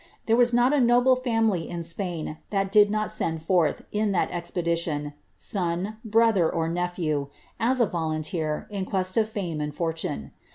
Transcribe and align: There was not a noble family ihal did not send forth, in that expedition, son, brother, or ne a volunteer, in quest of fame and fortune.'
There 0.25 0.35
was 0.35 0.51
not 0.51 0.73
a 0.73 0.81
noble 0.81 1.15
family 1.15 1.67
ihal 1.69 2.71
did 2.71 2.89
not 2.89 3.11
send 3.11 3.43
forth, 3.43 3.83
in 3.91 4.13
that 4.13 4.31
expedition, 4.31 5.13
son, 5.37 5.97
brother, 6.03 6.51
or 6.51 6.67
ne 6.67 6.81
a 7.59 7.85
volunteer, 7.85 8.65
in 8.71 8.85
quest 8.85 9.15
of 9.15 9.29
fame 9.29 9.61
and 9.61 9.75
fortune.' 9.75 10.31